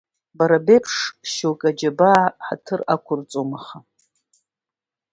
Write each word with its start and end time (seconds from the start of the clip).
Бара 0.37 0.65
беиԥш 0.65 0.93
иҟоу 1.07 1.23
шьоукы 1.31 1.67
аџьабаа 1.69 2.23
ҳаҭыр 2.45 2.81
ақәырҵом, 2.93 3.49
аха… 3.59 3.77